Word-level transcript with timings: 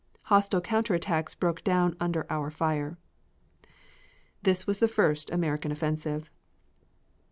Hostile 0.33 0.61
counter 0.61 0.95
attacks 0.95 1.35
broke 1.35 1.63
down 1.63 1.95
under 1.99 2.25
our 2.27 2.49
fire." 2.49 2.97
This 4.41 4.65
was 4.65 4.79
the 4.79 4.87
first 4.87 5.29
American 5.29 5.71
offensive. 5.71 6.31